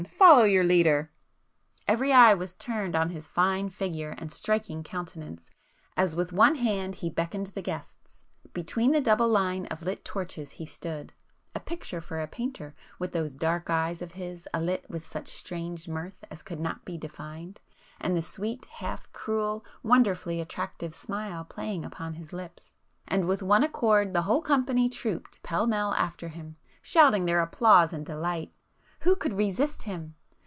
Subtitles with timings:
[0.09, 1.11] —follow your leader!"
[1.87, 5.49] Every eye was turned on his fine figure and striking countenance,
[5.97, 10.65] as with one hand he beckoned the guests,—between the double line of lit torches he
[10.65, 15.87] stood,—a picture for a painter, with those dark eyes of his alit with such strange
[15.87, 17.59] mirth as could not be defined,
[17.99, 24.13] and the sweet, half cruel, wonderfully attractive smile playing upon his lips;—and with one accord
[24.13, 28.51] the whole company trooped pell mell after him, shouting their applause and delight.
[29.01, 30.13] Who could resist him!